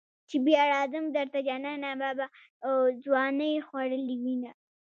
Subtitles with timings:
[0.29, 2.25] چې بیا راځم درته جانانه ما به
[3.03, 4.51] ځوانی خوړلې وینه.